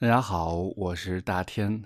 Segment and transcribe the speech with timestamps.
[0.00, 1.84] 大家好，我是大天，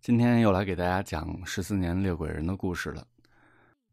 [0.00, 3.06] 今天又来给大家讲十四年猎鬼人的故事了。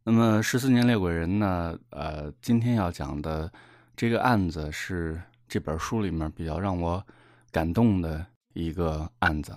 [0.05, 1.77] 那么十四年猎鬼人呢？
[1.89, 3.51] 呃，今天要讲的
[3.97, 7.05] 这个案子是这本书里面比较让我
[7.51, 9.55] 感动的一个案子，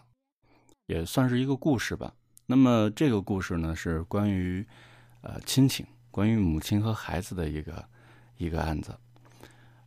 [0.87, 2.13] 也算是一个故事吧。
[2.47, 4.67] 那么这个故事呢，是关于
[5.21, 7.85] 呃亲情，关于母亲和孩子的一个
[8.37, 8.93] 一个案子。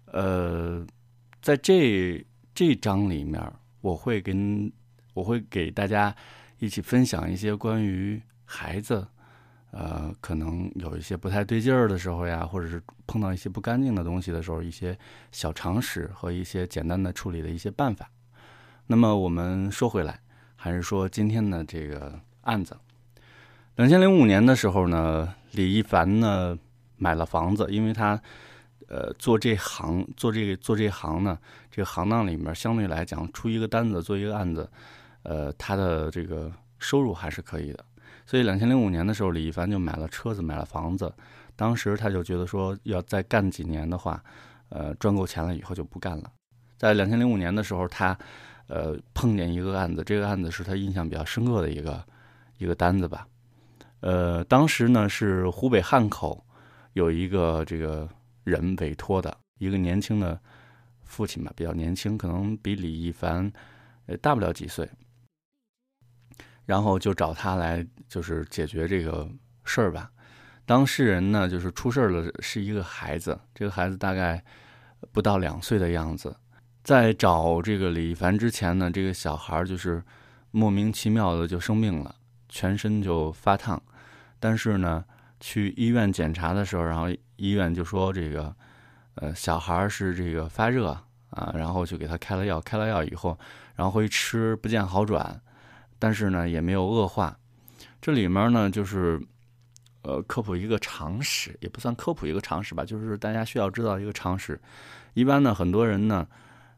[0.05, 0.87] 呃，
[1.41, 3.43] 在这这章里面。
[3.85, 4.71] 我会跟
[5.13, 6.13] 我会给大家
[6.57, 9.07] 一起分享一些关于孩子，
[9.69, 14.97] 呃，可能有一些不太对劲儿的时候呀，或者是碰到一些不干净的东西的时候，一些
[15.31, 18.09] 小常识和一些简单的处理的一些办法。
[18.87, 20.19] 那么我们说回来，
[20.55, 22.75] 还是说今天的这个案子。
[23.75, 26.57] 两千零五年的时候呢，李一凡呢
[26.97, 28.19] 买了房子，因为他。
[28.87, 31.39] 呃，做这行，做这个做这行呢，
[31.71, 34.69] 这个行当里面相对来讲，出一个单子，做一个案子，
[35.23, 37.83] 呃，他的这个收入还是可以的。
[38.27, 41.11] 所以，两千零五年的时候，李一凡就买了车子，买了房子。
[41.55, 44.23] 当时他就觉得说，要再干几年的话，
[44.69, 46.31] 呃，赚够钱了以后就不干了。
[46.77, 48.15] 在两千零五年的时候，他
[48.67, 52.05] 呃碰见一个案子，这个案子是他印象比较深刻的一个
[52.59, 53.27] 一个单子吧。
[54.01, 56.45] 呃，当时呢是湖北汉口
[56.93, 58.07] 有一个这个。
[58.45, 60.39] 人委托的一个年轻的
[61.03, 63.51] 父亲吧，比较年轻，可能比李一凡
[64.05, 64.89] 呃大不了几岁，
[66.65, 69.27] 然后就找他来，就是解决这个
[69.63, 70.11] 事儿吧。
[70.65, 74.43] 当事人呢，就是出事儿了，是一个孩子，这个孩子大概
[75.11, 76.35] 不到两岁的样子。
[76.83, 80.03] 在找这个李一凡之前呢，这个小孩就是
[80.51, 82.15] 莫名其妙的就生病了，
[82.47, 83.81] 全身就发烫，
[84.39, 85.03] 但是呢。
[85.39, 88.55] 去医院检查的时候，然后医院就说这个，
[89.15, 90.97] 呃，小孩是这个发热
[91.29, 93.37] 啊，然后就给他开了药，开了药以后，
[93.75, 95.39] 然后回去吃不见好转，
[95.99, 97.37] 但是呢也没有恶化。
[98.01, 99.21] 这里面呢就是，
[100.03, 104.59] 呃，科普一个常识，也不算科普一个常识吧，就是大家需要知道一个常识。
[105.13, 106.27] 一般呢，很多人呢，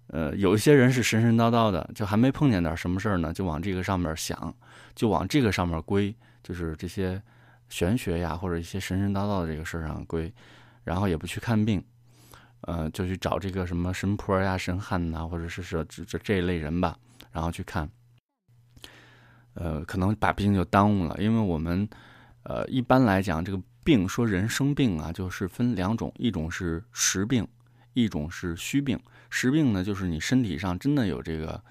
[0.07, 4.53] 呃，有一些人是神神叨叨的，就还没碰见点什么事儿呢，就往这个上面想，
[4.95, 7.21] 就往这个上面归，就是这些。
[7.69, 10.33] 玄学呀，或者一些神神叨叨的这个事儿上归，
[10.83, 11.83] 然后也不去看病，
[12.61, 16.97] 呃，就去找这个什么神婆呀、神汉呐，或者是说这这这一类人吧，
[17.31, 17.89] 然后去看，
[19.53, 21.15] 呃，可能把病就耽误了。
[21.19, 21.87] 因为我们，
[22.43, 27.47] 呃，一般来讲，这个病说人生病啊，就是分两种，一种是实病，
[27.93, 28.99] 一种是虚病。
[29.29, 31.61] 实病呢，就是你身体上真的有这个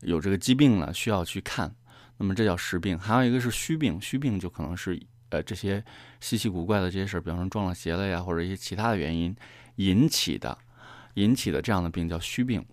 [0.00, 1.74] 有这个疾病了，需要去看，
[2.18, 2.98] 那么这叫实病。
[2.98, 5.00] 还有一个是虚病，虚病就可能是。
[5.30, 5.82] 呃，这些
[6.20, 9.34] 稀奇古怪的这些事儿，比方说撞了邪了呀，或者一些其他的原因
[9.76, 10.58] 引起的、
[11.14, 12.64] 引起的这样的病叫虚病。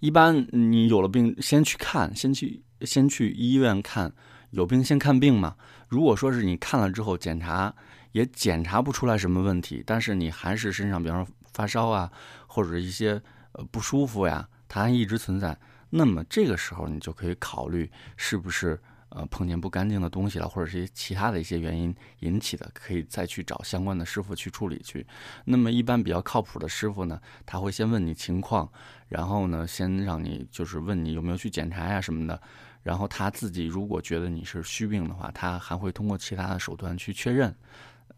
[0.00, 4.12] 一般你有了病，先去看，先去先去医院看，
[4.50, 5.56] 有病先看病嘛。
[5.88, 7.74] 如果说是你看了之后检查
[8.12, 12.12] 也检查不出来什么问题，但是你还是身上，比方说发烧啊，
[12.46, 13.20] 或者一些
[13.52, 15.58] 呃不舒服呀，它还一直存在，
[15.88, 18.78] 那么这个时候你就可以考虑是不是。
[19.10, 25.06] 呃，碰见不干净的东西了，或者是其他的一些原因引起的，可以再去找相关的师傅去处理去。
[25.44, 28.70] 那么一般比较靠谱的师傅呢，他会先问你情况，
[29.08, 32.40] 然后呢，先让你就是问你有没有去检查呀什么的，
[32.82, 37.54] 然后他自己如果觉得你是虚病的话，他还会通过其他的手段去确认，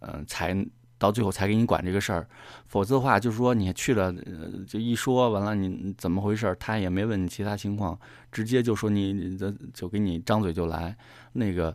[0.01, 0.67] 呃，才。
[1.01, 2.29] 到最后才给你管这个事儿，
[2.67, 7.99] 否则的话就是说你去了，呃就一说完了你怎么回事，他也没问你其他情况，
[8.31, 10.95] 直接就说你这就给你张嘴就来。
[11.33, 11.75] 那个，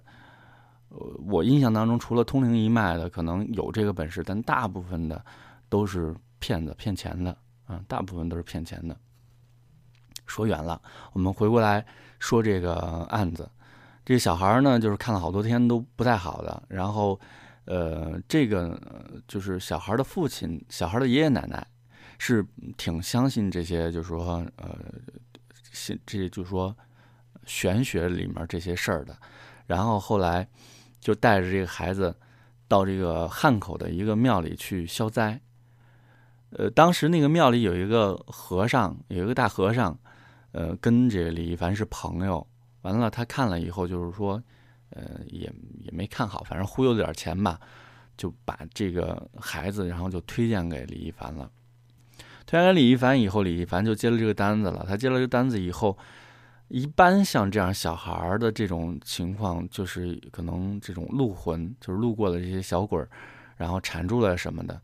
[0.90, 5.19] 呃我印象当中除了通灵一脉的可能有这个本事，但大部分的
[5.69, 7.35] 都是骗子骗钱的，
[7.66, 8.96] 啊，大部分都是骗钱的。
[10.28, 10.80] 说远了，
[11.14, 11.84] 我们回过来
[12.19, 12.75] 说这个
[13.09, 13.50] 案子，
[14.06, 17.19] 这小孩呢就是看了好多天都不太好的，然后。
[17.66, 18.80] 呃，这个
[19.28, 21.66] 就是小孩的父亲，小孩的爷爷奶奶
[22.20, 22.46] 是
[22.78, 24.78] 挺相信这些，就是说，呃，
[25.72, 26.76] 信这就是说
[27.46, 29.17] 玄学里面这些事儿的。
[29.66, 30.47] 然后后来
[31.00, 32.16] 就带着这个孩子
[32.67, 35.41] 到这个汉口的一个庙里去消灾。
[36.52, 39.97] 呃，当时那个庙里有一个和尚，有一个大和尚，
[40.52, 42.46] 呃，跟这个李一凡是朋友。
[42.84, 44.40] 完了，他看了以后就是说。
[44.96, 45.42] 呃，也
[45.84, 47.59] 也没看好，反正忽悠了点钱吧，
[48.18, 51.52] 就把这个孩子，然后就推荐给李一凡了。
[52.46, 54.86] 推荐给李一凡以后，李一凡就接了这个单子了。
[54.88, 55.97] 他接了这个单子以后，
[56.70, 63.09] 一般像这样小孩的这种情况，就是可能这种路魂，就是路过的这些小鬼儿，
[63.58, 64.82] 然后缠住了什么的，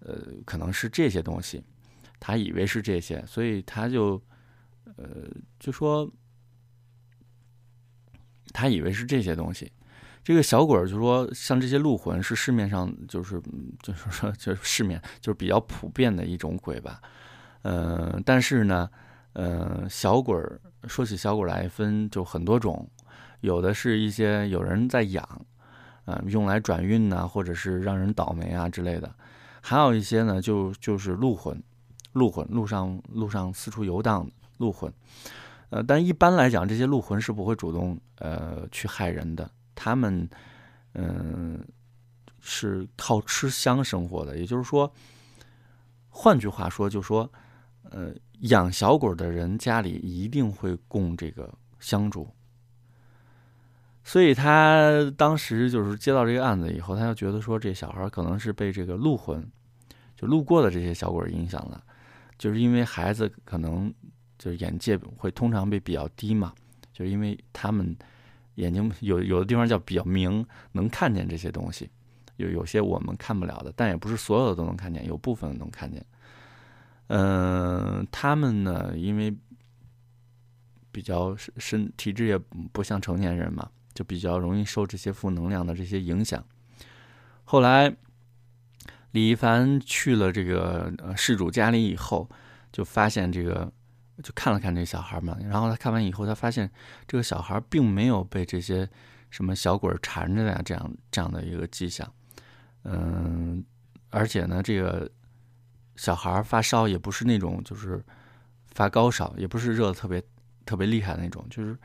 [0.00, 1.62] 呃，可能是这些东西。
[2.20, 4.20] 他以为是这些，所以他就
[4.96, 5.26] 呃，
[5.58, 6.06] 就说
[8.52, 9.72] 他以为是这些东西。
[10.22, 13.40] 这个小鬼儿就说，像这些鹿魂是市面上就是
[13.82, 17.00] 就是说就是市面就是比较普遍的一种鬼吧。
[17.62, 18.88] 呃，但是呢，
[19.32, 22.86] 呃，小鬼儿说起小鬼来分就很多种，
[23.40, 25.24] 有的是一些有人在养，
[26.04, 29.10] 啊，用来转运呐，或者是让人倒霉啊之类的。
[29.62, 31.62] 还有一些呢，就就是鹿魂，
[32.12, 34.92] 鹿魂路上路上四处游荡的鹿魂。
[35.70, 39.50] 呃，但一般来讲，这些鹿魂是不会主动呃去害人的。
[39.74, 40.28] 他们，
[40.94, 41.64] 嗯，
[42.40, 44.36] 是靠吃香生活的。
[44.36, 44.92] 也就是说，
[46.08, 47.30] 换句话说，就说，
[47.84, 52.28] 呃，养小鬼的人家里一定会供这个香烛。
[54.02, 59.48] 所以他当时就是接到这个案子以后，他就觉得说，这小孩可能是被这个路魂，
[60.16, 61.80] 就路过的这些小鬼影响了。
[62.36, 63.92] 就是因为孩子可能
[64.40, 66.52] 就是眼界会通常被比较低嘛，
[66.92, 67.94] 就是因为他们。
[68.56, 71.88] 眼睛有有的地方叫比较明，能看见这些东西，
[72.36, 76.04] 有有些我们看不了的，但也不是所有的都能看见，有部分能看见。
[77.06, 79.34] 嗯，他们呢，因为
[80.92, 82.36] 比较身体质也
[82.70, 86.44] 不像成年人嘛，就比较容易受这些负能量的这些影响。
[87.44, 87.96] 后来
[89.12, 92.28] 李一凡去了这个事主家里以后，
[92.72, 93.72] 就发现这个。
[94.22, 96.70] 就看了看这小孩嘛，然后他看完以后，他发现
[97.06, 98.88] 这个小孩并没有被这些
[99.30, 102.10] 什么小鬼缠着呀，这样这样的一个迹象。
[102.84, 103.64] 嗯，
[104.10, 105.10] 而且呢，这个
[105.96, 108.02] 小孩发烧也不是那种就是
[108.68, 110.22] 发高烧，也不是热的特别
[110.64, 111.76] 特别厉害那种，就是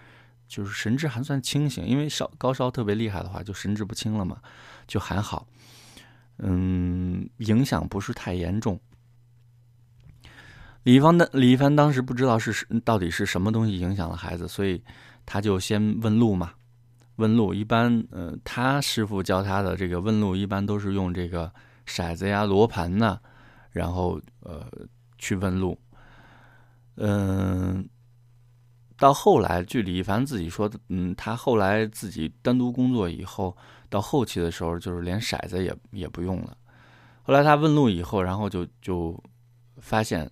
[0.48, 1.86] 就是神志还算清醒。
[1.86, 4.42] 因为烧高烧特别厉害的话，就神志不清了嘛，
[4.88, 5.48] 就还好。
[6.38, 8.80] 嗯，影响不是太严重。
[10.86, 14.80] 李一凡的李一凡当时不知道是到底是什么东西影响了孩子，所以
[15.26, 16.52] 他就先问路嘛。
[17.16, 21.52] 问路一般，呃，他师傅教他的这个问路一般都是用这个
[21.88, 23.18] 骰子呀、罗盘呐，
[23.72, 24.64] 然后呃
[25.18, 25.76] 去问路。
[26.98, 27.90] 嗯，
[29.00, 33.58] 到后来，据李一凡自己说，嗯，他后来自己单独工作以后，
[33.90, 36.56] 到后期的时候，就是连骰子也也不用了。
[37.24, 39.20] 后来他问路以后，然后就就
[39.78, 40.30] 发现。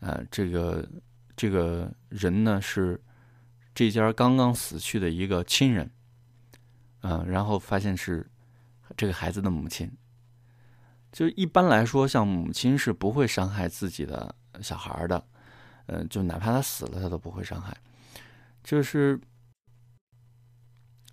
[0.00, 0.86] 呃，这个
[1.34, 3.00] 这个人呢是
[3.74, 5.90] 这家刚刚死去的一个亲人，
[7.00, 8.28] 嗯，然后发现是
[8.96, 9.90] 这个孩子的母亲。
[11.12, 15.26] 就一般来说，像母亲是不会伤害自己的小孩的，
[15.86, 17.74] 嗯，就哪怕他死了，他都不会伤害。
[18.62, 19.18] 就是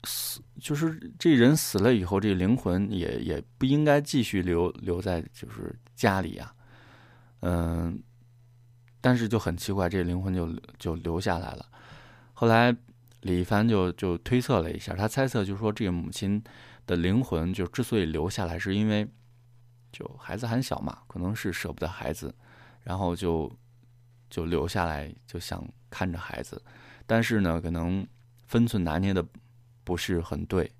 [0.03, 6.53] 死，就是这人死了以后，这灵魂也也不应该继续留留在就是家里呀，
[7.39, 8.03] 嗯。
[9.04, 11.66] 但是就很奇怪，这灵魂就就留下来了。
[12.34, 12.74] 后来
[13.20, 16.42] 李一凡就就推测了一下，他猜测就是说，这个母亲
[16.88, 19.06] 的灵魂就之所以留下来，是因为
[19.92, 22.34] 就孩子还小嘛，可能是舍不得孩子，
[22.84, 23.52] 然后就
[24.30, 26.62] 就留下来，就想看着孩子。
[27.06, 28.08] 但是呢，可能
[28.48, 29.26] 分寸拿捏的
[29.84, 30.72] 不是很对。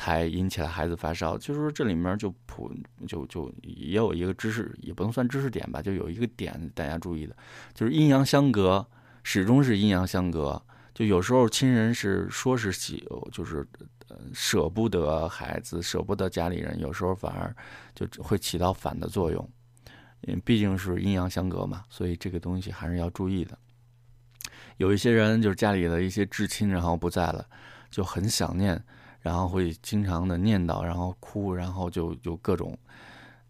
[0.00, 2.72] 才引起了孩子发烧，就是说这里面就普
[3.06, 7.36] 就就也有一个知识，也不能算知识点吧，就有一个点大家注意的，
[7.74, 8.88] 就是阴阳相隔，
[9.22, 10.60] 始终是阴阳相隔。
[10.94, 13.58] 就有时候亲人是说是喜，就是
[14.08, 17.54] 呃舍不得孩子，舍不得家里人，有时候反而
[17.94, 19.50] 就会起到反的作用。
[20.22, 23.58] 嗯，毕竟是阴阳相隔嘛，所以这个东西还是要注意的。
[24.78, 27.46] 有一些人就是家里的一些至亲，然后不在了，
[27.90, 28.82] 就很想念。
[29.20, 32.76] 然后会经常的念叨，然后哭，然后就就各种，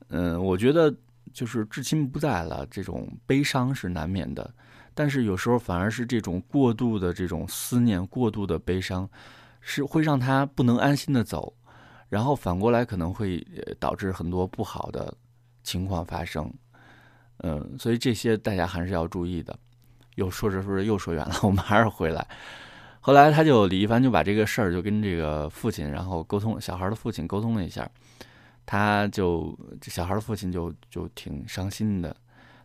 [0.08, 0.94] 嗯，我觉得
[1.32, 4.52] 就是至亲不在了，这种悲伤是难免的，
[4.94, 9.08] 但是有时候反而是这种过度的这种思念、过度的悲伤，
[9.60, 11.54] 是会让他不能安心的走，
[12.08, 13.46] 然后反过来可能会
[13.78, 15.14] 导致很多不好的
[15.62, 16.52] 情况发生，
[17.38, 19.56] 嗯，所以这些大家还是要注意的。
[20.16, 22.26] 又说着说着又说远了，我们还是回来。
[23.02, 27.90] 后来他就李一凡就把这个事儿就跟这个父亲，然后沟通小孩的父亲沟通了一下，
[28.66, 32.14] 他就这小孩的父亲就就挺伤心的，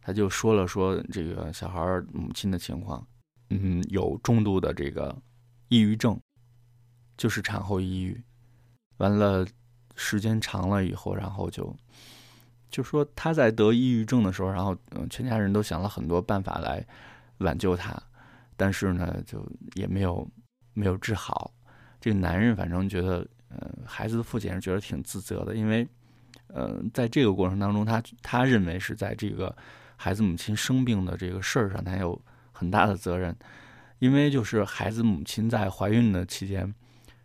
[0.02, 1.80] 他就说了说这个小孩
[2.12, 3.08] 母亲的情况，
[3.50, 5.16] 嗯，有重度的这个
[5.70, 6.20] 抑郁症，
[7.18, 8.22] 就是产后抑郁，
[8.98, 9.48] 完了
[9.96, 11.74] 时间长了以后，然后就
[12.70, 16.86] 就说他在得抑郁症的时候，然后嗯，全家人都想了很多办法来
[17.38, 17.98] 挽救他。
[18.56, 20.28] 但是呢，就也没有
[20.74, 21.54] 没有治好。
[22.00, 25.88] 这个男人反正觉得，呃，孩子的父亲是觉得挺自责的，因为，
[26.48, 29.56] 呃，在这个过程当中，他他认为是在这个
[29.96, 32.22] 孩子母亲生病的这个事儿上，他有
[32.52, 33.36] 很大的责任，
[34.00, 36.72] 因为就是孩子母亲在怀孕的期间，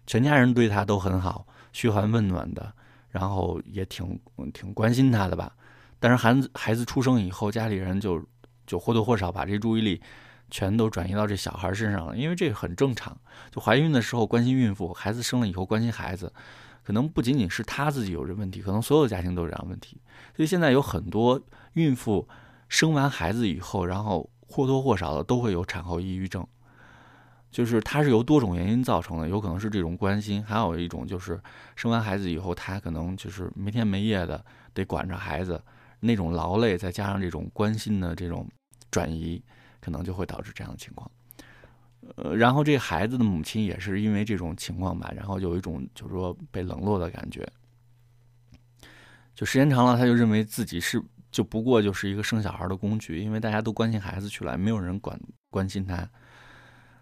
[0.07, 2.73] 全家人对她都很好，嘘寒问暖的，
[3.11, 4.19] 然后也挺
[4.53, 5.55] 挺关心她的吧。
[5.99, 8.25] 但是孩子孩子出生以后，家里人就
[8.67, 10.01] 就或多或少把这注意力
[10.51, 13.17] 全都转移到这小孩身上了，因为这很正常。
[13.51, 16.33] 就怀孕的时候关心孕妇，孩子生了以后关心孩子，
[16.83, 20.01] 可能不仅仅是他自己有这问题，可能所有家庭都有这样问题。
[20.37, 21.41] 所以现在有很多
[21.75, 22.29] 孕妇
[22.69, 26.47] 生完孩子以后，然后或多或少的都会有产后抑郁症，
[27.51, 31.41] 就是它是由多种原因造成的，有可能是这种关心，还有一种就是
[31.77, 35.63] 生完孩子以后，他可能就是没天没夜的得管着孩子。
[36.03, 38.49] 那种劳累，再加上这种关心的这种
[38.91, 39.45] 转移，
[39.81, 41.11] 可能就会导致这样的情况。
[42.17, 47.47] 呃，然后这孩子的母亲也是因为这种情况吧，然后有一种就是说被冷落的感觉。
[49.35, 55.19] 就时间长了，他就认为自己是就不过就是一个生小孩的工具，因为大家都关心孩子去了，没有人管
[55.51, 56.09] 关心他。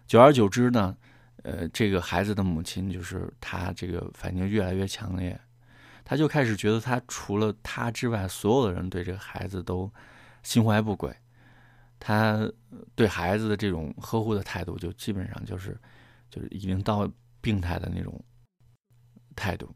[0.05, 0.95] 久而久之呢，
[1.43, 5.39] 呃，这个孩子的母亲就是他这个反应越来越强烈。
[6.03, 9.91] 他就开始觉得，他除了他之外，所有的人对这个孩子都
[10.43, 11.15] 心怀不轨。
[11.99, 12.49] 他
[12.95, 15.77] 对孩子的这种呵护的态度，就基本上就是，
[16.29, 17.09] 就是已经到
[17.41, 18.23] 病态的那种
[19.35, 19.69] 态度。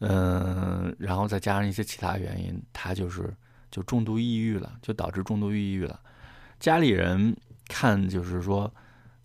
[0.00, 3.34] 嗯，然后再加上一些其他原因，他就是
[3.70, 5.98] 就重度抑郁了，就导致重度抑郁了。
[6.58, 7.34] 家里人
[7.68, 8.72] 看就是说，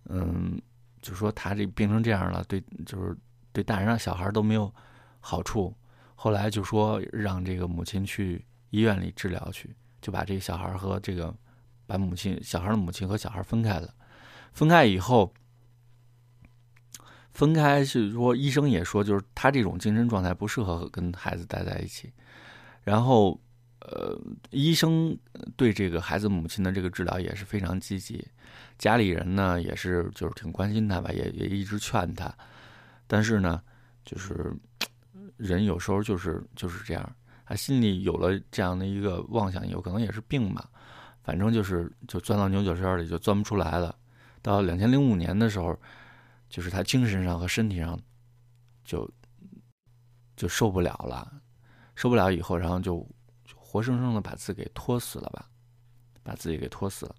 [0.04, 0.60] 嗯，
[1.02, 3.16] 就说他这病成这样了，对，就是
[3.52, 4.72] 对大人让小孩都没有
[5.18, 5.74] 好处。
[6.14, 11.34] 后来就说让这个母亲去医院里治疗去，就把这个小孩和这个
[11.90, 13.92] 把母亲小孩的母亲和小孩分开了。
[14.52, 15.32] 分开以后，
[17.32, 22.12] 分开是说医生也说，就是他这种精神状态不适合跟孩子待在一起。
[22.82, 23.40] 然后，
[23.80, 24.16] 呃，
[24.50, 25.16] 医生
[25.56, 28.26] 对这个孩子母亲的这个治疗也是非常积极，
[28.78, 32.32] 家里人呢也是就是挺关心他吧，也也一直劝他，
[33.06, 33.60] 但是呢，
[34.04, 34.54] 就是。
[35.40, 37.16] 人有时候就是就是这样，
[37.46, 40.68] 他心里有了这样的一个妄想，有可能也是病吧，
[41.22, 43.94] 反正就是就钻到牛角尖里就钻不出来了。
[44.42, 45.78] 到两千零五年的时候，
[46.48, 47.98] 就是他精神上和身体上
[48.84, 49.10] 就
[50.36, 51.32] 就受不了了，
[51.94, 53.06] 受不了以后，然后就
[53.54, 55.48] 活生生的把自己给拖死了吧，
[56.22, 57.14] 把自己给拖死了。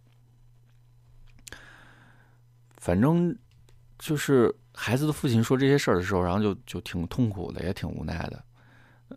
[2.77, 3.38] 反正
[3.98, 4.53] 就是。
[4.74, 8.41] 孩子的父亲说这些事儿的时候，然后就就挺痛苦的，也挺无奈的。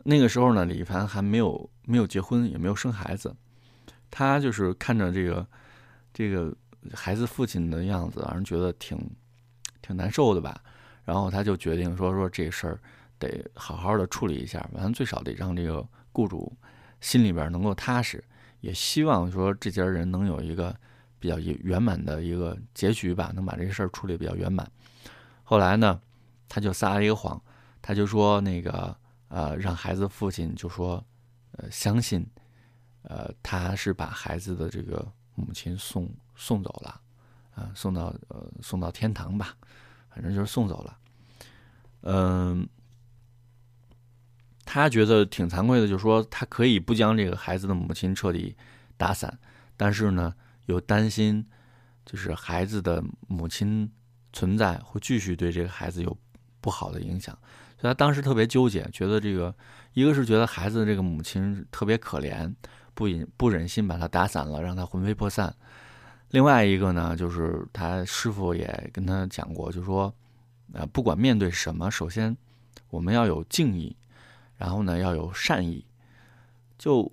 [0.02, 3.32] 那个时候呢，李一凡还没有没有结婚，也没有生孩子。
[4.16, 5.44] 他就是看着这个
[6.12, 6.54] 这个
[6.92, 8.96] 孩子父亲的样子，让人觉得挺
[9.82, 10.62] 挺难受的吧。
[11.04, 12.78] 然后他就决定说说这事儿
[13.18, 16.52] 得好好的处理一下，反正最少得让这个雇主
[17.00, 18.22] 心里边能够踏实，
[18.60, 20.72] 也希望说这家人能有一个
[21.18, 24.70] 比较圆满的一个结局吧，能把这事儿处理比较圆满。
[25.42, 26.00] 后来呢，
[26.48, 27.42] 他就撒了一个谎，
[27.82, 31.04] 他就说那个呃，让孩子父亲就说，
[31.56, 32.24] 呃，相信，
[33.04, 37.00] 呃，他是把孩子的这个母亲送送走了，
[37.54, 39.56] 啊，送到呃送到天堂吧，
[40.10, 40.98] 反正就是送走了。
[42.02, 42.68] 嗯，
[44.64, 48.56] 他觉得挺惭愧的，就是说他可以不将这个孩子的母亲彻底
[48.96, 49.38] 打散，
[49.76, 50.34] 但是呢，
[50.66, 51.46] 又担心
[52.04, 53.90] 就是孩子的母亲。
[54.36, 56.18] 存在会继续对这个孩子有
[56.60, 57.38] 不好的影响，
[57.80, 59.54] 所以他当时特别纠结，觉得这个
[59.92, 62.52] 一个是觉得孩子的这个母亲特别可怜，
[62.94, 65.50] 不忍不忍心把他打散了，让他魂飞魄散；
[66.30, 70.14] 另外一个呢，就是他师傅也跟他讲过，就说，
[70.72, 72.36] 呃，不管面对什么，首先
[72.90, 73.96] 我们要有敬意，
[74.56, 75.84] 然后呢要有善意。
[76.78, 77.10] 就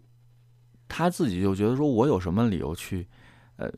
[0.87, 3.07] 他自己就觉得说，我有什么理由去，
[3.57, 3.71] 呃，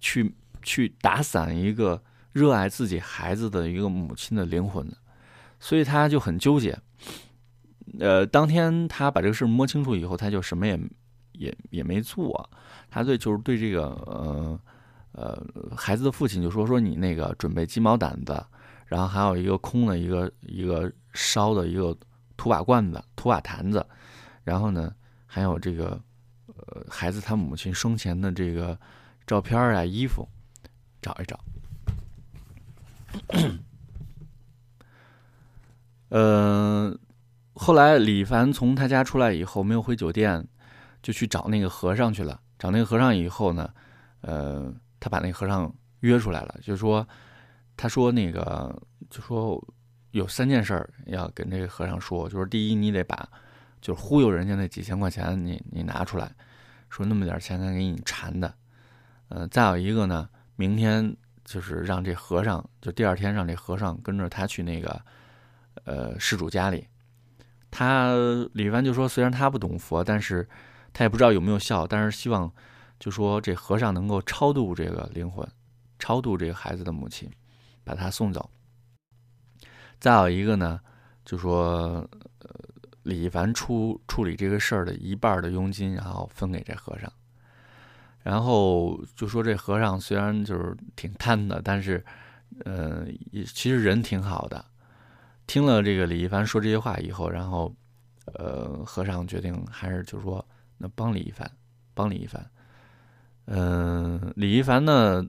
[0.00, 2.02] 去去打散一个。
[2.32, 4.94] 热爱自己孩子的一个母亲的灵魂呢
[5.58, 6.78] 所以他就很纠结。
[7.98, 10.78] 呃，当天他把这个事摸清楚以后，他就什么也
[11.40, 12.48] 也也没做。
[12.90, 14.60] 他对就是对这个呃
[15.12, 15.42] 呃
[15.74, 18.44] 孩子的父亲就说说你那个准备鸡毛掸子，
[18.86, 21.96] 然后还有一个空的一个一个烧的一个
[22.36, 23.84] 土瓦罐子、土瓦坛子，
[24.44, 24.94] 然后呢
[25.26, 25.98] 还有这个
[26.46, 28.78] 呃孩子他母亲生前的这个
[29.26, 30.28] 照片啊、衣服，
[31.00, 31.40] 找一找。
[36.10, 36.92] 呃，
[37.54, 40.44] 后来李凡从他家出来以后，没有回酒店，
[41.02, 42.40] 就去找那个和尚去了。
[42.58, 43.72] 找那个和尚以后呢，
[44.20, 47.06] 呃，他把那个和尚约出来了，就说，
[47.76, 48.78] 他说那个，
[49.08, 49.62] 就说
[50.10, 53.28] 有三件事儿要跟这个和尚说，就是第一，你得把
[53.80, 56.30] 就是忽悠人家那几千块钱，你你拿出来，
[56.90, 58.52] 说那么点钱，他给你缠的。
[59.28, 65.00] 呃，再有一个呢，明天就是让这和尚，就第二天让这和尚跟着他去那个
[65.84, 66.86] 呃施主家里。
[67.70, 68.12] 他
[68.52, 70.46] 李帆就说，虽然他不懂佛，但是
[70.92, 72.52] 他也不知道有没有效，但是希望
[72.98, 75.46] 就说这和尚能够超度这个灵魂，
[75.98, 77.30] 超度这个孩子的母亲，
[77.84, 78.50] 把他送走。
[79.98, 80.80] 再有一个呢，
[81.24, 82.06] 就说
[82.40, 82.50] 呃
[83.02, 87.12] 李一凡出处理这个事儿的一半的佣金，然后分给这和尚。
[88.22, 92.04] 然后就说这和尚虽然就是挺贪的，但是
[92.64, 94.64] 呃也其实人挺好的。
[95.46, 97.74] 听了这个李一凡说这些话以后，然后，
[98.26, 100.46] 呃，和尚决定还是就是说，
[100.80, 101.48] 那帮李一凡，
[101.92, 102.50] 帮李一凡。
[103.44, 105.22] 嗯，李一凡呢，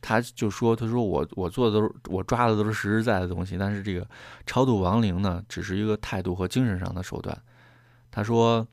[0.00, 4.08] 他就说，他说我我做的都是我抓的都是实实在在的东西，但是这个
[4.46, 7.38] 超度亡灵呢，只是一个态度和精神上的手段。
[8.10, 8.66] 他说，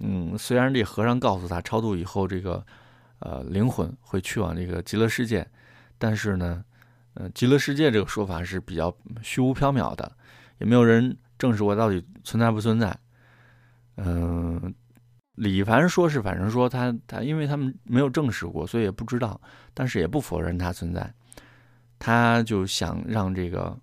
[0.00, 2.64] 嗯，虽然这和尚告诉他超度以后这个
[3.18, 5.46] 呃灵魂会去往这个极乐世界，
[5.98, 6.64] 但是呢。
[7.14, 10.16] 呃，极乐世界这个说法是比较虚无缥缈的，
[10.58, 12.96] 也没有人证实过到底存在不存在。
[14.00, 14.74] 嗯，
[15.34, 19.40] 李凡说是，反正说他他，因为他们没有证实过，所以也不知道，
[19.74, 21.12] 但是也不否认他存在。
[21.98, 23.76] 他就想让这个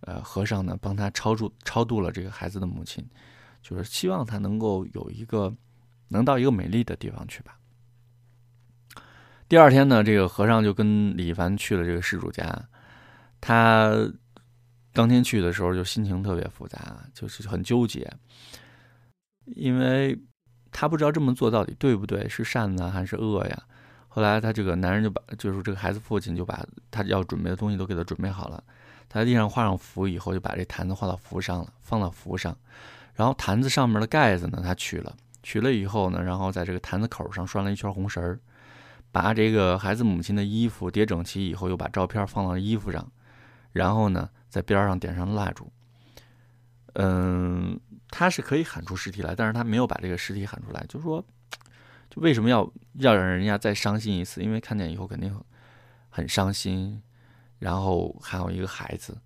[0.00, 3.04] 呃和尚呢帮他超度超度了这个孩子的母亲，
[3.62, 5.54] 就是希望他能够有一个
[6.08, 7.56] 能到一个美丽的地方去吧。
[9.48, 12.68] 第二天呢，这个和尚就跟李凡去了这个施主家。
[13.40, 13.94] 他
[14.92, 18.12] 当天去的时候，就心情特别复杂，就是很纠结，
[19.54, 20.18] 因为
[20.70, 23.62] 他不知道这么做到底对不对，是善呢还是恶呀？
[24.08, 28.62] 后来他这个男人就把，就是这个孩子父亲就把他要准备的东西都给他准备好了。
[29.08, 32.56] 他在地上画上符以后，就把这坛子画到符上了，放到符上。
[33.14, 38.40] 然后坛子上面的盖子呢，他取了，取了以后呢，然后在这个坛子口上拴了一圈红绳儿，
[39.12, 43.06] 把这个孩子母亲的衣服叠整齐以后，又把照片放到衣服上。
[43.72, 45.70] 然后呢，在边上点上蜡烛。
[46.94, 47.78] 嗯，
[48.10, 51.24] 他是可以喊出尸体来，但是他没有把这个尸体喊出来，就说，
[52.10, 54.42] 就为什么要要让人家再伤心一次？
[54.42, 55.34] 因为看见以后肯定
[56.08, 57.02] 很伤心。
[57.58, 59.20] 然后还有一个孩子，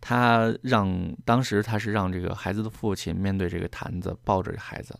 [0.00, 4.98] 他让当时他是让这个孩子的父亲面对这个坛子，抱着孩子，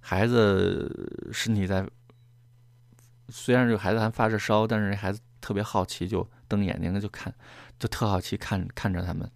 [0.00, 1.88] 孩子身体在，
[3.28, 7.32] 虽然这个孩子还发着烧，但是孩子特别好奇，就瞪眼睛就看。
[7.78, 9.28] 就特好奇看看着他们，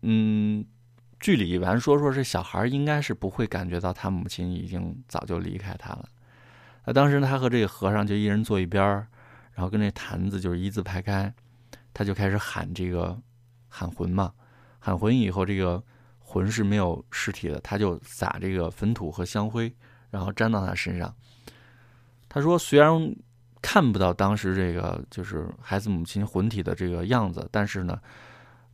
[0.00, 0.64] 嗯，
[1.18, 6.08] 据李完说，说这小孩应该是不会感觉到他母亲已经早就离开他了。
[6.84, 8.84] 那当时他和这个和尚就一人坐一边
[9.52, 11.32] 然后跟这坛子就是一字排开，
[11.94, 13.18] 他就开始喊这个
[13.68, 14.32] 喊魂嘛，
[14.78, 15.82] 喊魂以后这个
[16.18, 19.74] 魂是没有尸体的，他就撒这个粉土和香灰，
[20.10, 21.14] 然后粘到他身上。
[22.28, 23.14] 他说虽然。
[23.62, 27.98] 看不到当时这个就是孩子母亲魂体的这个样子，但是呢，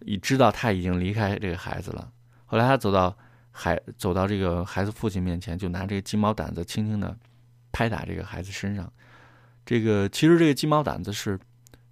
[0.01, 2.13] 已知道他已经离开这个孩子了。
[2.53, 3.17] 后来他走到
[3.51, 7.17] 孩走到这个孩子父亲面前，就拿这个鸡毛掸子轻轻的
[7.73, 8.93] 拍打这个孩子身上。
[9.65, 11.41] 这个其实这个鸡毛掸子是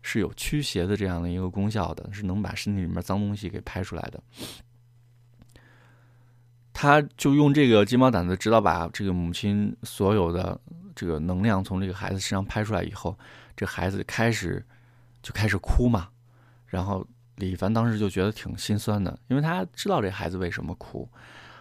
[0.02, 4.22] 是有驱邪的这样的一个功效的，是能把身体里面脏东西给拍出来的。
[6.74, 10.60] 他就用这个鸡毛掸子，直到把这个母亲所有的。
[10.92, 13.18] 这个能量从这个孩子身上拍出来以后，
[13.56, 14.62] 这孩子开始
[15.22, 16.10] 就开始哭嘛。
[16.66, 17.06] 然后
[17.40, 21.11] 李凡当时就觉得挺心酸的，因为他知道这孩子为什么哭。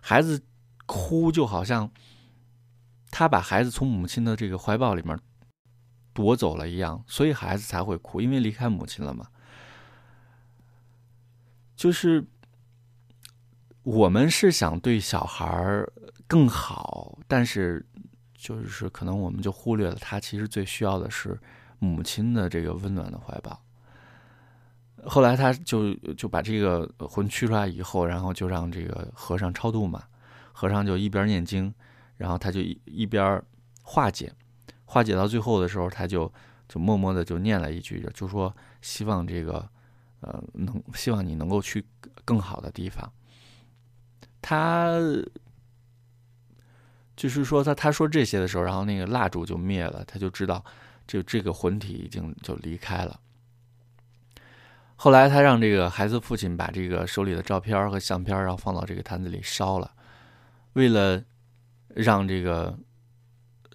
[0.02, 0.39] 孩子
[0.86, 1.89] 哭就好像
[3.10, 5.18] 他把孩子从母亲的这个怀抱里面
[6.13, 9.28] 夺走了一样，所以孩子才会哭，因为离开母亲了嘛。
[11.76, 12.24] 就是
[13.82, 15.84] 我们是想对小孩
[16.28, 17.86] 更好，但是。
[18.42, 21.38] 就是可能我们就忽略了他其实最需要的是
[21.78, 23.62] 母亲的这个温暖的怀抱。
[25.05, 30.03] 后来他就就把这个魂驱出来以后，然后就让这个和尚超度嘛。
[30.51, 31.73] 和尚就一边念经，
[32.17, 33.41] 然后他就一一边
[33.81, 34.33] 化解，
[34.85, 36.31] 化解到最后的时候，他就
[36.67, 39.67] 就默默的就念了一句，就说希望这个
[40.21, 41.85] 呃能希望你能够去
[42.25, 43.12] 更好的地方。
[44.41, 44.99] 他。
[47.15, 50.63] 就是说，他他说这些的时候，然后那个蜡烛就灭了，他就知道，
[51.05, 53.19] 就这个魂体已经就离开了。
[55.01, 59.89] 后来他让这个孩子父亲把这个手里的照片和相片，然后放到这个坛子里烧了，
[60.73, 61.23] 为了
[61.88, 62.77] 让这个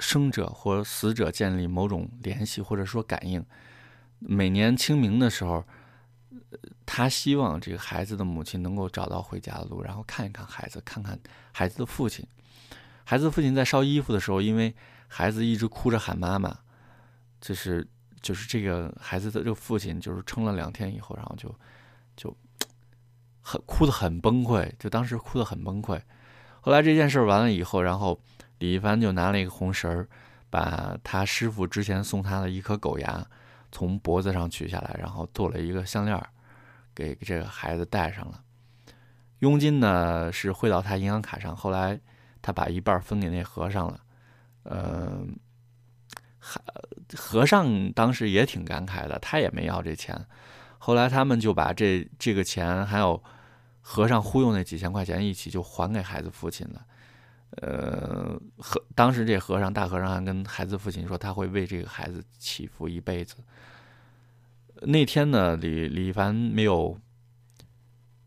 [0.00, 3.42] 生者或死者建立某种联系或者说感应。
[4.18, 5.64] 每年清明的时候，
[6.84, 11.18] 他希望这个孩子的母亲能够找到回家的路，然后看一看孩子，看看
[11.52, 12.26] 孩子的父亲。
[13.04, 14.74] 孩子父亲在烧衣服的时候，因为
[15.08, 16.58] 孩子一直哭着喊妈妈，
[17.40, 17.88] 就是
[18.24, 21.54] 就是这个孩子的这个父亲就是撑了两天以后，然后就
[22.16, 22.34] 就
[23.42, 26.00] 很哭得很崩溃，就当时哭得很崩溃。
[26.62, 28.18] 后来这件事完了以后，然后
[28.60, 30.08] 李一帆就拿了一个红绳儿，
[30.48, 33.22] 把他师傅之前送他的一颗狗牙
[33.70, 36.26] 从脖子上取下来，然后做了一个项链儿，
[36.94, 38.42] 给这个孩子戴上了。
[39.40, 42.00] 佣金呢是汇到他银行卡上，后来
[42.40, 44.00] 他把一半分给那和尚了。
[44.62, 45.43] 呃，还
[46.44, 46.60] 还
[47.16, 50.26] 和尚当时也挺感慨的，他也没要这钱。
[50.78, 53.22] 后来他们就把这这个钱还有。
[53.86, 56.86] 和尚忽悠那几千块钱一起就还给孩子父亲了，
[57.60, 63.36] 呃，和当时这和尚大和尚还跟孩子父亲说他会为这个孩子祈福一辈子。
[64.80, 66.98] 那天呢，李李凡没有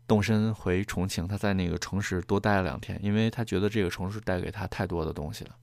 [0.06, 5.56] 动身回重庆，他在那个城市多待了两天，因为他觉得这个城市带给他太多的东西了。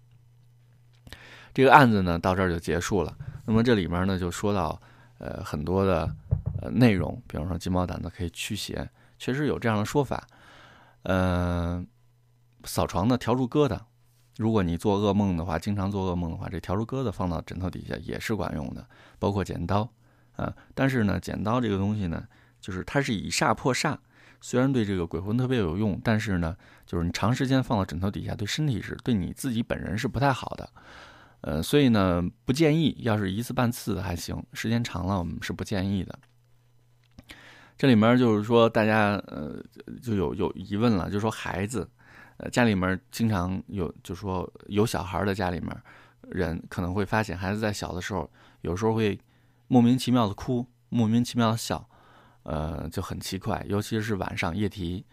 [1.56, 3.18] 这个案子呢到这儿就结束了。
[3.46, 4.80] 那么这里面呢就说到
[5.18, 6.14] 呃很多的
[6.62, 8.88] 呃内容，比方说金毛胆子可以驱邪。
[9.18, 10.28] 确实有这样的说法，
[11.04, 11.88] 嗯，
[12.66, 13.80] 扫床的笤帚疙瘩，
[14.36, 18.86] 如果你做噩梦的话，经常做噩梦的话，这笤帚疙瘩放到枕头底下也是管用的，
[19.18, 19.90] 包括剪刀，
[20.36, 22.28] 啊，但是呢，剪刀这个东西呢，
[22.60, 23.98] 就是它是以煞破煞，
[24.42, 26.54] 虽然对这个鬼魂特别有用，但是呢，
[26.86, 30.70] 就是你长时间放到枕头底下，对身体是对你自己本人是不太好的，
[31.48, 36.18] 呃，所以呢，不建议，要是一次半次还行，时间长了我们是不建议的。
[37.78, 39.64] 这里面就是说，大家呃
[40.02, 41.88] 就有有疑问了，就说孩子，
[42.38, 45.70] 呃家里面经常有，就说有小孩的家里面
[46.32, 48.28] 人可能会发现，孩子在小的时候
[48.62, 49.20] 有时候会
[49.68, 51.88] 莫名其妙的哭，莫名其妙的笑，
[52.42, 55.06] 呃就很奇怪，尤其是晚上夜啼，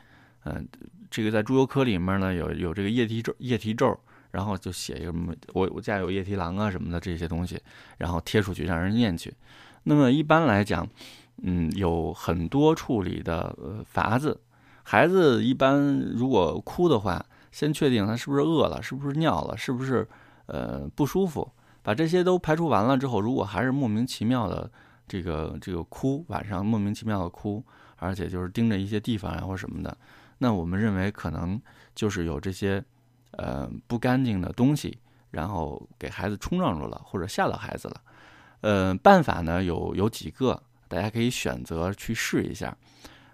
[0.44, 0.66] 嗯，
[1.10, 4.00] 这个在猪油科里面呢有有这个夜啼咒，夜啼咒，
[4.32, 7.58] 然后就写一个什么我我家有夜啼郎啊什么的这些东西，
[7.98, 9.32] 然后贴出去让人念去。
[9.84, 10.86] 那么一般来讲。
[11.44, 14.38] 嗯，有很多处理的呃法子。
[14.84, 20.06] 孩子一般如果哭的话，先确定他是不是饿了，是不是尿了，是不是
[20.46, 21.50] 呃不舒服。
[21.82, 24.70] 把这些都排除完了之后，如果还是莫名其妙的
[25.08, 27.64] 这个这个哭，晚上莫名其妙的哭，
[27.96, 29.96] 而且就是盯着一些地方啊或什么的，
[30.38, 31.60] 那我们认为可能
[31.94, 32.84] 就是有这些
[33.32, 34.98] 呃不干净的东西，
[35.30, 38.00] 然后给孩子冲撞住了，或者吓到孩子了。
[38.60, 40.62] 呃，办法呢有有几个。
[40.88, 42.76] 大家可以选择去试一下，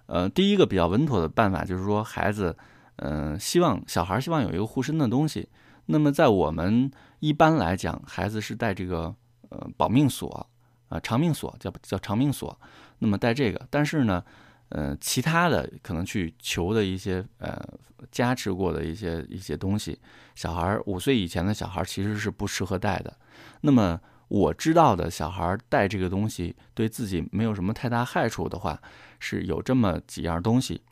[0.06, 2.56] 呃，第一个比较稳妥的办法就是说，孩子，
[2.98, 5.48] 嗯，希望小孩希望有一个护身的东西。
[5.86, 9.12] 那么在我们一般来讲，孩子是带这个
[9.48, 10.48] 呃保命锁
[10.88, 12.56] 啊，长命锁叫叫长命锁。
[13.00, 14.24] 那么带这个，但是呢，
[14.70, 17.62] 呃，其他的可能去求的一些呃
[18.10, 19.98] 加持过的一些一些东西，
[20.34, 23.16] 小孩五岁以前的小孩其实是不适合带的。
[23.60, 24.00] 那么。
[24.30, 28.78] 我知道的小孩带这个东西对自己没有什么太大害处的话，
[29.18, 30.82] 是有这么几样东西，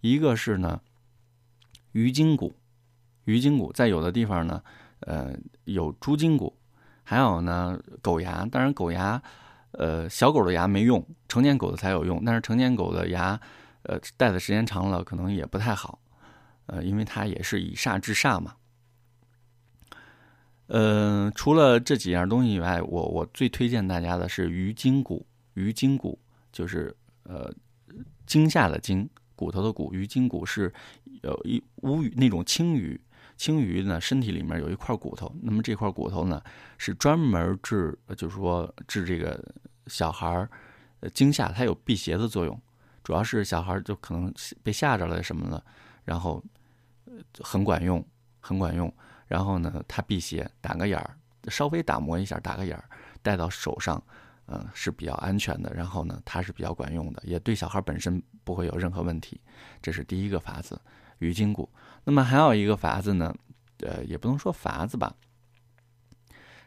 [0.00, 0.80] 一个是呢
[1.92, 2.56] 鱼筋骨，
[3.24, 4.62] 鱼筋骨在有的地方呢，
[5.00, 6.56] 呃有猪筋骨，
[7.02, 8.46] 还有呢狗牙。
[8.46, 9.22] 当然狗牙，
[9.72, 12.22] 呃小狗的牙没用，成年狗的才有用。
[12.24, 13.40] 但是成年狗的牙，
[13.82, 15.98] 呃戴的时间长了可能也不太好，
[16.66, 18.54] 呃因为它也是以煞制煞嘛。
[20.68, 25.24] 呃，除了这几样东西以外，我我最推荐大家的是鱼筋骨。
[25.54, 26.18] 鱼筋骨
[26.50, 27.48] 就是呃
[28.26, 29.94] 惊吓的惊，骨头的骨。
[29.94, 30.74] 鱼筋骨是
[31.22, 33.00] 有一乌鱼那种青鱼，
[33.36, 36.42] 青鱼呢身体里面有一块骨头，那么这块骨头呢
[36.78, 39.42] 是专门治，就是说治这个
[39.86, 40.48] 小孩儿
[41.12, 42.60] 惊吓，它有辟邪的作用。
[43.04, 45.64] 主要是小孩儿就可能被吓着了什么的，
[46.04, 46.42] 然后
[47.40, 48.04] 很管用，
[48.40, 48.92] 很管用。
[49.28, 51.16] 然后呢，它辟邪，打个眼儿，
[51.48, 52.84] 稍微打磨一下，打个眼儿，
[53.22, 54.02] 戴到手上，
[54.46, 55.72] 嗯，是比较安全的。
[55.74, 59.40] 然后呢，它是比较管用的，也对小孩本身不会有任何问题。
[59.82, 60.80] 这是第一个法子，
[61.18, 61.68] 鱼筋骨。
[62.06, 63.34] 那么还有一个法子呢，
[63.80, 65.12] 呃，也不能说法子吧，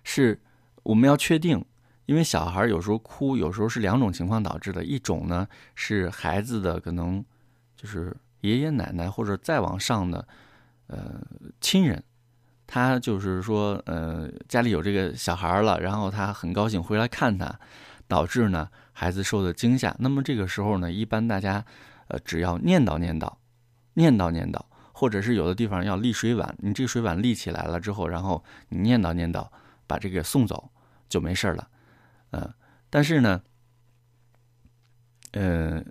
[0.04, 0.38] 是
[0.84, 1.64] 我们要确定，
[2.08, 4.84] 因为小孩有时候哭，有时候是两种情况导致的。
[4.84, 7.24] 一种呢是孩子的可能
[7.78, 10.28] 就是爷爷奶奶或者再往上的
[10.88, 11.22] 呃
[11.62, 12.04] 亲人。
[12.68, 17.60] 他就是说，呃，家里有这个小孩了，然后他很高兴回来看他，
[18.08, 19.96] 导致呢孩子受的惊吓。
[20.00, 21.66] 那么这个时候呢，一般大家，
[22.10, 23.34] 呃，只要念叨念叨，
[23.94, 24.62] 念叨念叨，
[25.00, 29.48] 或者是有的地方要立水碗，你这个水碗立起来了之后，然后你念叨念叨，
[29.88, 30.70] 把这个送走
[31.08, 31.70] 就没事了，
[32.32, 32.54] 嗯。
[32.90, 33.42] 但是呢，
[35.32, 35.82] 呃，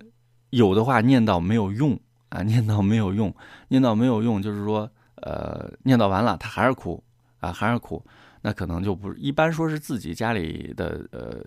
[0.51, 3.35] 有的话念叨没有用啊，念叨没有用，
[3.69, 4.91] 念叨没有用，就是说。
[5.21, 7.03] 呃，念叨完了，他还是哭，
[7.41, 8.01] 啊，还是哭。
[8.43, 11.45] 那可能就不一般说是自己家里的呃，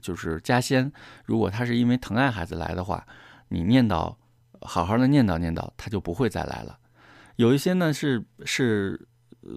[0.00, 0.92] 就是家仙。
[1.24, 3.04] 如果他是因为疼爱孩子来的话，
[3.48, 4.14] 你念叨
[4.60, 6.78] 好好的念叨念叨，他就不会再来了。
[7.38, 9.08] 有一些呢是是
[9.42, 9.50] 呃，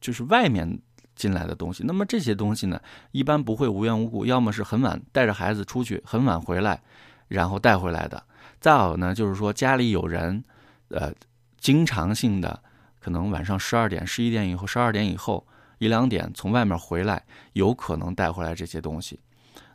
[0.00, 0.80] 就是外面
[1.16, 1.82] 进来的东西。
[1.84, 6.80] 那么这些东西呢，一般不会无缘无故，要么是很晚带着孩子出去，很晚回来，
[7.26, 8.22] 然后带回来的。
[8.60, 10.44] 再有呢，就是说家里有人，
[10.88, 11.12] 呃，
[11.58, 12.62] 经常性的
[13.00, 15.46] 可能晚上十二点、十一点以后、十二点以后。
[15.78, 17.22] 一两点从外面回来，
[17.52, 19.20] 有可能带回来这些东西。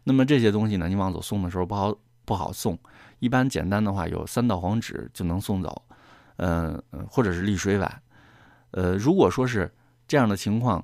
[0.04, 1.96] 那么这些东西呢，你往走送的时候不好
[2.26, 2.76] 不好送。
[3.20, 5.86] 一般简单的话，有三道黄纸就能送走，
[6.42, 8.02] 嗯嗯，或者是沥水碗。
[8.72, 9.72] 呃，如果说是
[10.08, 10.84] 这样的情况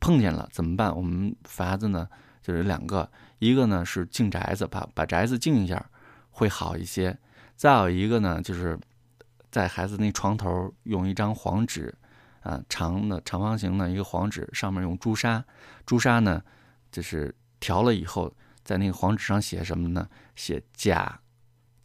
[0.00, 0.94] 碰见了怎么办？
[0.96, 2.08] 我们法子呢
[2.40, 5.84] 就是两个，一个呢是净宅子，把把宅子净一下
[6.30, 7.18] 会好一些。
[7.56, 8.78] 再有一个呢，就是
[9.50, 11.94] 在孩子那床头用一张黄纸。
[12.42, 15.44] 啊，长的长方形的一个黄纸，上面用朱砂，
[15.86, 16.42] 朱砂呢，
[16.90, 18.34] 就是调了以后，
[18.64, 20.08] 在那个黄纸上写什么呢？
[20.34, 21.20] 写甲，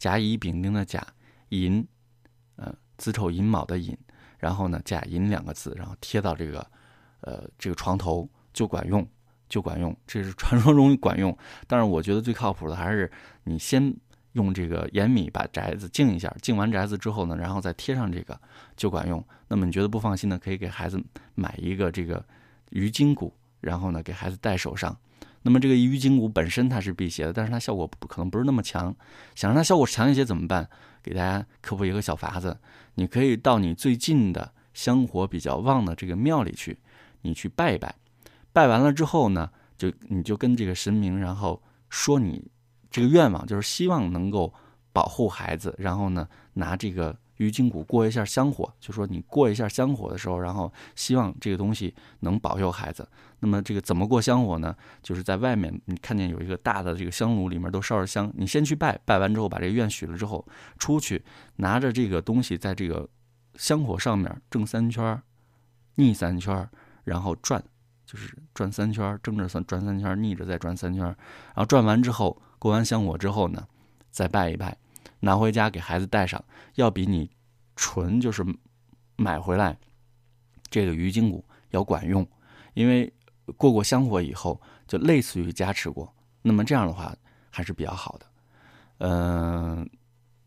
[0.00, 1.06] 甲乙丙丁的甲，
[1.50, 1.86] 寅，
[2.98, 3.96] 子丑寅卯的寅，
[4.38, 6.70] 然后呢，甲寅两个字，然后贴到这个，
[7.22, 9.08] 呃，这个床头就管用，
[9.48, 9.96] 就管用。
[10.06, 11.34] 这是传说中管用，
[11.66, 13.10] 但是我觉得最靠谱的还是
[13.44, 13.96] 你先。
[14.32, 18.38] 用这个盐米把宅子净一下，净完宅子之后呢，然后再贴上这个
[18.76, 19.24] 就管用。
[19.48, 21.02] 那么你觉得不放心呢，可以给孩子
[21.34, 22.24] 买一个这个
[22.70, 24.96] 鱼筋骨，然后呢给孩子戴手上。
[25.42, 28.94] 那么这个鱼筋骨本身它是辟邪的，但是它效果不可能不是那么强。
[29.34, 30.68] 想让它效果强一些怎么办？
[31.02, 32.58] 给大家科普一个小法子，
[32.94, 36.78] 你可以到你最近的香火比较旺的这个庙里去，
[37.22, 37.94] 你去拜一拜。
[38.52, 42.50] 拜完了之后呢，就你就跟这个神明，然后说你。
[42.90, 44.52] 这个愿望就是希望能够
[44.94, 53.08] 保护孩子，然后呢，拿这个鱼筋骨过一下香火，就说你过一下香火的时候，然后希望这个东西能保佑孩子。
[53.40, 54.76] 那么这个怎么过香火呢？
[55.02, 60.46] 就是在外面你看见有一个大的这个香炉，里面都烧着香，你先去拜，拜完之后把这个愿许了之后，
[60.78, 61.24] 出去
[61.56, 63.08] 拿着这个东西在这个
[63.54, 65.20] 香火上面正三圈，
[65.96, 66.68] 逆三圈，
[67.04, 67.62] 然后转，
[68.04, 72.40] 就是转三圈，正着算转三圈，逆着再转三圈，然后转完之后。
[72.60, 73.68] 过完香火之后呢，
[74.10, 74.76] 再拜一拜，
[75.20, 76.42] 拿回家给孩子戴上，
[76.74, 77.30] 要比你
[77.76, 78.44] 纯就是
[79.16, 79.76] 买回来
[80.70, 82.26] 这个鱼筋骨要管用，
[82.74, 83.12] 因为
[83.56, 87.14] 过过香火以后就类似于加持过，那么这样的话
[87.50, 88.26] 还是比较好的。
[88.98, 89.88] 嗯，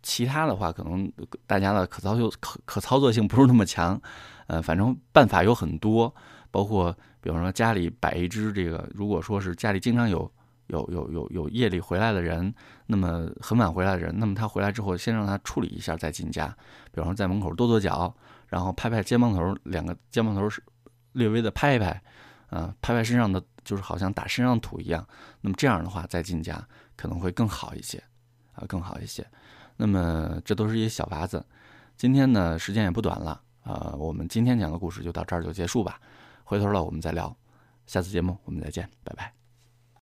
[0.04, 1.12] 其他的话可能
[1.46, 4.02] 大家的可操作可可操作性不是那么强，
[4.48, 6.14] 呃，反正办法有很多，
[6.50, 10.32] 包括比方说家里摆一只这个，如果说是家里经常有。
[10.72, 12.54] 有有有有夜里回来的人，
[12.88, 16.48] 那么很晚回来的人，那么他回来之后，先让他处理一下再进家，
[16.92, 18.16] 比方说在门口跺跺脚，
[18.48, 20.64] 然后拍拍肩膀头，两个肩膀头是
[21.12, 22.02] 略微的拍一拍，
[22.50, 25.06] 啊，拍拍身上的，就是好像打身上土一样。
[25.42, 28.02] 那么这样的话再进家可能会更好一些，
[28.54, 29.26] 啊，更好一些。
[29.76, 31.46] 那么这都是一些小法子。
[31.98, 36.00] 今天呢时间也不短了，啊，我们今天讲的故事就到这儿就结束吧。
[36.44, 37.36] 回头了我们再聊，
[37.88, 39.41] 下次节目我们再见，拜拜。